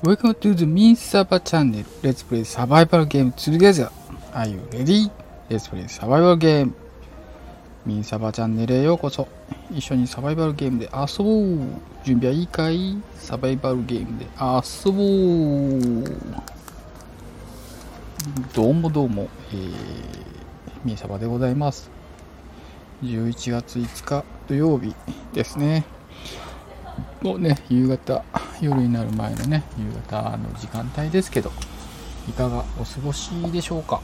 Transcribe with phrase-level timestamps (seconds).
[0.00, 1.82] Welcome to the Min Saba channel.
[2.04, 3.90] Let's play survival game together.
[4.32, 5.10] Are you ready?
[5.50, 6.72] Let's play survival game.
[7.84, 9.26] ミンサバチャンネルへようこそ。
[9.72, 12.04] 一緒にサバイバルゲームで遊ぼう。
[12.04, 15.02] 準備はいいかいサバイバルゲームで遊ぼ
[16.04, 16.38] う。
[18.54, 19.72] どうもどうも、えー、
[20.84, 21.90] ミンサバでございます。
[23.02, 24.94] 11月5日土曜日
[25.32, 25.84] ですね。
[27.22, 28.24] もうね、夕方、
[28.60, 31.50] 夜になる前のね、夕方の時間帯ですけど、
[32.28, 34.00] いかがお過ごしでしょうか？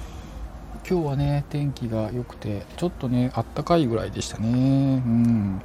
[0.88, 4.48] 今日はね、天気が良くて、ちょっとね、あったかいぐらいでしたね。
[4.48, 4.52] う
[5.08, 5.60] ん。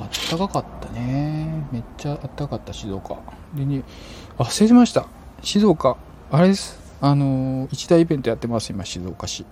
[0.00, 1.66] あったかかったね。
[1.72, 3.16] めっちゃあったかった、静岡。
[3.54, 3.82] でね、
[4.38, 5.06] 忘れてました。
[5.42, 5.96] 静岡、
[6.30, 6.78] あれです。
[7.00, 9.44] あの、一大イベントやってます、今、静岡市。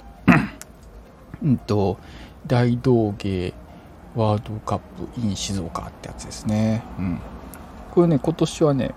[1.42, 1.98] うんと、
[2.46, 3.54] 大道芸
[4.16, 6.82] ワールドカップ in 静岡ってやつですね。
[6.98, 7.20] うん。
[7.92, 8.94] これね、今年はね、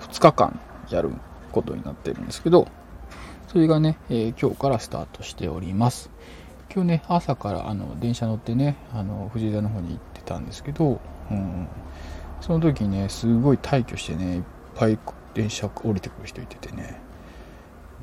[0.00, 1.10] 2日間やる
[1.52, 2.68] ことになってるんですけど、
[3.48, 6.10] それがね、えー今日からスタートしております。
[6.72, 11.66] 今日ね、朝からあの電車乗ってね、あの藤枝の方に行ってたんですけど、うん、
[12.40, 14.42] その時ね、すごい大挙してね、いっ
[14.76, 14.96] ぱい
[15.34, 17.00] 電車降りてくる人いててね、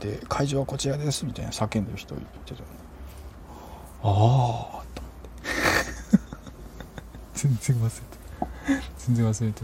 [0.02, 2.64] で、会場はこちらですみたいな叫んでる人いてた。
[4.04, 4.97] ああ、っ。
[7.38, 8.84] 全然忘れて。
[8.98, 9.62] 全然忘れて。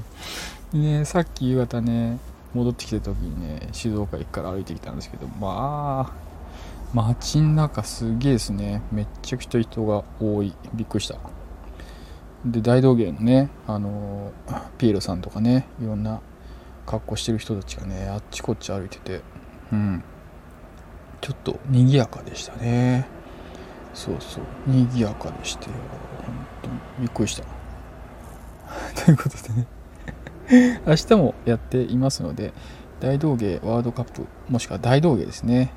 [0.73, 2.19] でねさっき夕方ね
[2.53, 6.13] 戻ってきた時にね静岡駅から歩いてきたんですけどまあ
[6.93, 8.83] 街ん中すげえですね。
[8.91, 10.53] めっちゃくちゃ人が多い。
[10.75, 11.17] びっくりした。
[12.45, 14.31] で大道芸のねあの
[14.77, 16.21] ピエロさんとかねいろんな
[16.85, 19.21] 格好してる人たちがねあっちこっち歩いてて
[19.71, 20.03] うん。
[21.21, 23.07] ちょっと賑やかでしたね。
[23.93, 24.43] そうそう。
[24.67, 25.75] 賑やかでして本
[26.61, 26.73] 当に。
[26.99, 27.62] びっくりした。
[29.03, 29.67] ということでね。
[30.87, 32.53] 明日もやっていますので
[32.99, 35.73] 大道芸ワールドカップもしくは大道芸ですね。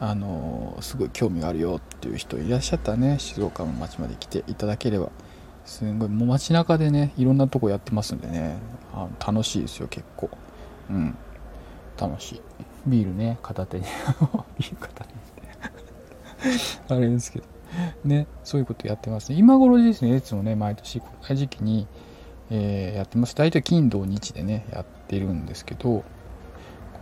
[0.00, 5.10] あのすごい興味があるよっていう人いらっしゃったらね静岡の街まで来ていただければ
[5.64, 8.58] すごいもう街中でねいろんなとこやってますんでね。
[8.92, 10.30] あの楽しいですよ結構。
[10.90, 11.16] うん。
[11.98, 12.42] 楽しい。
[12.86, 13.84] ビールね片手に。
[14.58, 15.18] ビール片手に。
[16.88, 17.44] あれですけど。
[18.04, 19.38] ねそういうことやってますね。
[19.38, 21.86] 今頃ですねいつもね毎年この時期に
[22.50, 23.34] えーやってます。
[23.34, 26.04] 大体金土日でねやってるんですけど今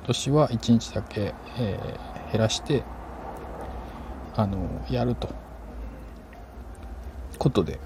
[0.07, 2.83] 年は1日だけ、えー減らして
[4.35, 4.59] あの
[4.91, 5.29] やると
[7.39, 7.79] ことで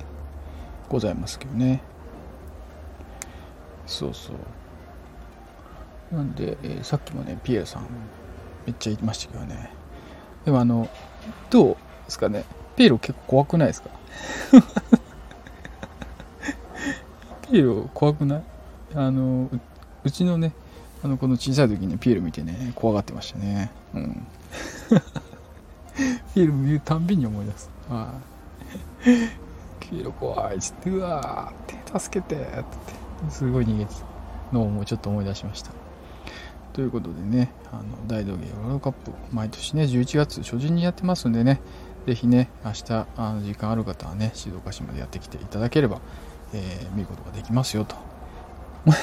[0.89, 1.83] ございますけどね。
[3.87, 6.15] そうそう。
[6.17, 7.83] なんで、えーさっきもねピエーさん
[8.67, 9.71] めっちゃ言ってましたけどね。
[10.47, 10.89] でもあの
[11.51, 11.77] どうで
[12.09, 12.45] すかね。
[12.77, 13.91] ピエロ結構怖くないですか？
[17.51, 18.43] ピエロ怖くない？
[18.95, 19.61] あのう
[20.05, 20.53] うちのね
[21.03, 23.71] あのこの小さい時にピエロ見てね怖がってましたね。
[23.95, 24.27] うん。
[26.35, 27.71] ピエロ見るたんびに思い出す。
[27.89, 28.15] は
[29.05, 29.07] い。
[29.81, 34.05] ピエロ怖いっつってうわーって助けてって言ってすごい逃げてた
[34.53, 35.73] のをもうちょっと思い出しました。
[36.73, 41.61] ということでねあの大道芸ワールドカップ毎年ね11月初旬にやってますんでね
[42.07, 46.01] ぜひね明日あの時間ある方はね静岡市までやってきていただければ、
[46.53, 47.97] えー見ることができますよと。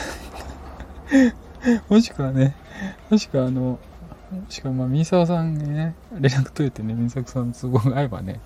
[1.89, 2.55] もしくはね
[3.09, 3.79] もしくはあのも
[4.49, 8.39] しくはまあミンサワさんにね連絡取れてねミンサワさんの都合が合えばね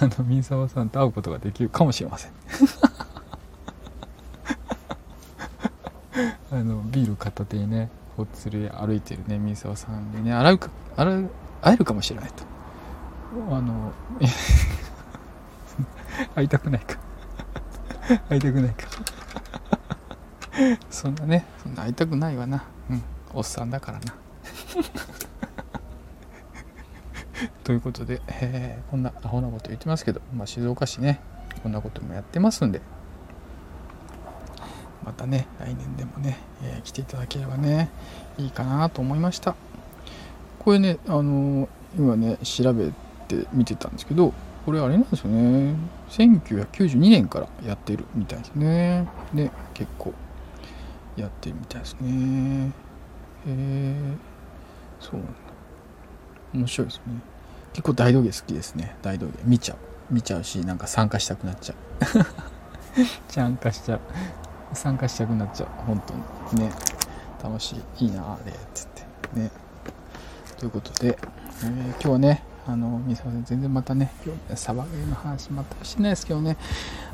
[0.00, 2.32] あのミンサワさんと会うことができるかもしれません。
[6.52, 11.30] あのビール片手にねこう連れ歩いてるねミンサワさんにね洗うか洗う
[11.62, 12.44] 会えるかもしれないと。
[13.50, 13.94] あの
[16.34, 16.98] 会いたくないか
[18.28, 18.88] 会いたくないか。
[20.90, 22.64] そんなねそんな会いたくないわな。
[22.90, 23.02] うん。
[23.34, 24.14] おっさんだからな。
[27.64, 31.20] ということで、えーこんなアホなこと言ってますけど、まあ、静岡市ね
[31.62, 32.80] こんなこともやってますんで。
[35.04, 37.88] またね来年でもね、えー来ていただければね
[38.38, 39.54] いいかなと思いました。
[40.58, 42.90] これねあのー今ね調べ
[43.28, 44.32] て見てたんですけど
[44.64, 45.74] これあれなんですよね。
[46.08, 49.08] 1992年からやってるみたいですね。
[49.34, 50.12] で結構
[51.16, 52.68] やってるみたいですね。
[52.68, 52.70] へ
[53.48, 54.14] え
[55.00, 55.20] そう。
[55.20, 55.32] なんだ
[56.54, 57.02] 面白いですね。
[57.72, 58.94] 結構大道芸好きですね。
[59.02, 59.32] 大道芸。
[59.44, 59.78] 見ちゃう。
[60.14, 61.76] 見ちゃうしなんか参加したくなっちゃう。
[63.28, 64.00] 参加しちゃう。
[64.74, 65.68] 参加したくなっちゃう。
[65.86, 66.64] 本当に。
[66.66, 66.72] ね。
[67.42, 68.04] 楽しい。
[68.04, 68.52] いいなあれ。
[68.52, 69.40] っつって。
[69.40, 69.50] ね。
[70.58, 71.18] ということで、
[71.64, 76.56] えー今日はねあのみささん全然またね今日ねサバゲーの話またしてないですけどね。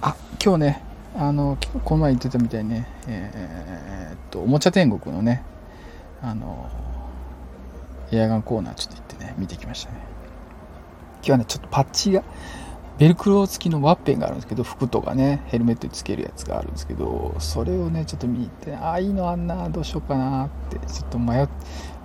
[0.01, 0.83] あ今日ね
[1.17, 5.43] あのこの前言ってたみたいにねえーっとおもちゃ天国のね
[6.23, 6.69] あの
[8.13, 9.99] エアガンコーナーちょっと行ってね見てきましたね。
[11.19, 12.23] 今日はねちょっとパッチが
[12.99, 21.53] ベルクロ付きのワッペンがあるんですけど服とかねヘルメットにつけるやつがあるんですけどそれをねちょっと見に行ってああいいのあんなどうしようかなってちょっと迷って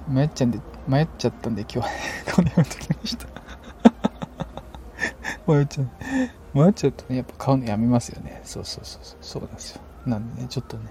[0.08, 1.86] 迷っちゃんで迷っちゃったんで今日は。
[1.88, 1.94] ね
[2.34, 3.28] これやめときました。
[5.52, 5.90] 迷っちゃう。
[6.54, 8.42] 迷っちゃうとねやっぱ買うのやめますよね。
[8.44, 9.18] そうそうそうそう。
[9.22, 9.82] そうなんですよ。
[10.06, 10.90] なんでねちょっとね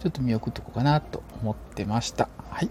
[0.00, 2.28] ちょっと見送っとこうかなと思ってました。
[2.50, 2.70] はい。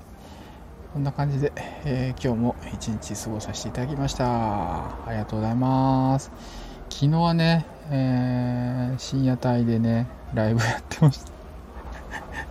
[0.93, 1.51] こんな感じで、
[1.85, 4.25] えー、今日も一日過ごさせていただきました。
[4.25, 6.31] ありがとうございます。
[6.89, 11.42] 昨日はね、えー、深夜帯でねライブやってました。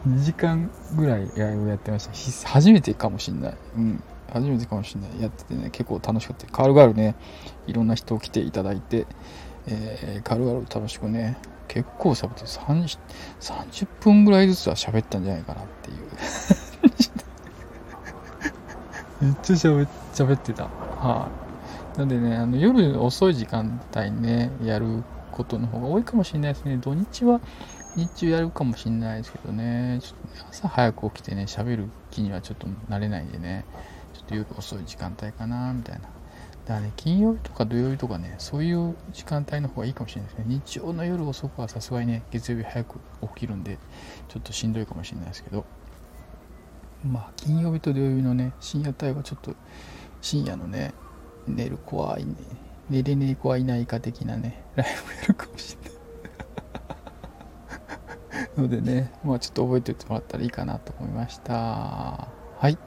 [0.06, 2.06] 2時間ぐらいライブやってまし
[2.43, 2.49] た。
[2.49, 3.56] 初めてかもしんない。
[3.76, 4.02] うん。
[4.32, 5.22] 初めてかもしんない。
[5.22, 6.46] やっててね結構楽しかった。
[6.46, 7.14] カールガールね
[7.66, 9.06] いろんな人来ていただいて、
[9.66, 11.37] えー、カールガール楽しくね
[11.69, 12.99] 結構喋って 30,
[13.40, 15.96] 30分ぐらいずつは喋ったんじゃないかなっていう。
[19.25, 20.64] めっちゃ喋喋ってた。
[20.64, 21.28] は
[21.94, 26.76] い、なんでねあの夜遅い時間帯にねやることの方が多いかもしれないですね。
[26.78, 27.40] 土日は
[27.97, 29.99] 日中やるかもしれないですけどね。
[30.03, 33.65] ちょっと、ね、朝早く起きてね喋る気にはちょっと慣れないんでね。
[34.15, 36.03] ちょっと夜遅い時間帯かなみたいな。
[36.65, 40.44] だからね、金曜日とか土曜日とかね、そういう時間帯の方がいいかもしれないですね。
[40.49, 43.79] 日曜の夜遅くはさすがにね、月曜日早く起きるんで、
[44.29, 45.65] ちょっとしんどいかもしれないですけど、
[47.05, 49.56] まあ、金曜日と土曜日のね、深夜帯はちょっと、
[50.21, 50.95] 深夜のね、
[51.49, 52.35] 寝る子はいね、
[52.88, 55.81] 寝れねえ子はいないか的なね、ライブやるかもしれない。
[58.56, 62.28] のでね、まあちょっと覚えておいてもらったらいいかなと思いました。
[62.58, 62.78] はい。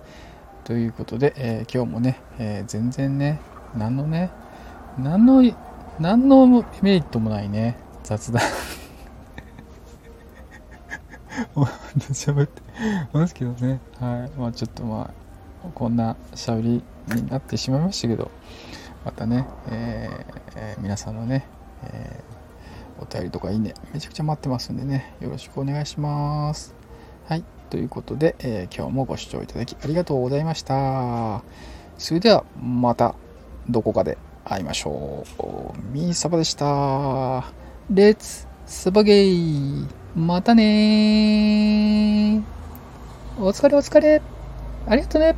[0.63, 3.39] ということで、えー、今日もね、えー、全然ね、
[3.75, 4.31] 何のね、
[4.97, 5.43] 何の、
[5.99, 6.47] 何の
[6.81, 8.41] メリットもないね、雑談。
[12.11, 12.61] 喋って
[13.13, 13.79] ますけどね。
[13.99, 14.39] はい。
[14.39, 16.83] まあちょっとまあ、こんな喋り
[17.15, 18.31] になってしまいましたけど、
[19.03, 21.45] またね、えー、皆さんのね、
[21.83, 22.34] えー、
[22.99, 26.75] お便りとかいいね、めちゃくちゃ待ってますんでね、よろしくお願いします。
[27.27, 27.43] はい。
[27.69, 31.43] ということで、えー、今日もご視聴いただきありがとうございました。
[31.97, 33.15] それではまた
[33.69, 35.93] どこかで会いましょう。
[35.93, 37.51] ミーサバでした。
[37.89, 42.41] レッツサバゲイまたね
[43.37, 44.21] お疲れお疲れ
[44.87, 45.35] ありがとね